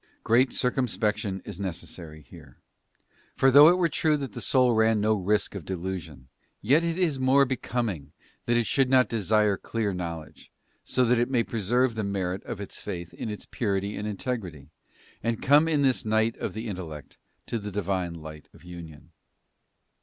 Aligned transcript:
Great 0.23 0.51
circumspection 0.51 1.43
is 1.45 1.59
necessary 1.59 2.23
here; 2.23 2.57
for 3.35 3.51
though 3.51 3.69
it 3.69 3.77
were 3.77 3.87
true 3.87 4.17
that 4.17 4.33
the 4.33 4.41
soul 4.41 4.73
ran 4.73 4.99
no 4.99 5.13
risk 5.13 5.53
of 5.53 5.63
delusion, 5.63 6.27
yet 6.59 6.83
is 6.83 7.17
it 7.17 7.21
more 7.21 7.45
becoming 7.45 8.11
that 8.47 8.57
it 8.57 8.65
should 8.65 8.89
not 8.89 9.07
desire 9.07 9.57
clear 9.57 9.93
knowledge, 9.93 10.51
so 10.83 11.05
that 11.05 11.19
it 11.19 11.29
may 11.29 11.43
preserve 11.43 11.93
the 11.93 12.03
merit 12.03 12.43
of 12.45 12.59
its 12.59 12.79
faith 12.79 13.13
in 13.13 13.29
its 13.29 13.45
purity 13.45 13.95
and 13.95 14.07
integrity, 14.07 14.71
and 15.21 15.43
come 15.43 15.67
in 15.67 15.83
this 15.83 16.03
Night 16.03 16.35
of 16.37 16.55
the 16.55 16.67
In 16.67 16.77
tellect 16.77 17.17
to 17.45 17.59
the 17.59 17.69
Divine 17.69 18.15
light 18.15 18.49
of 18.55 18.63
Union. 18.63 19.11